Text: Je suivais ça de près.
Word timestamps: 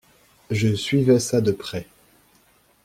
Je 0.49 0.73
suivais 0.73 1.19
ça 1.19 1.41
de 1.41 1.51
près. 1.51 1.85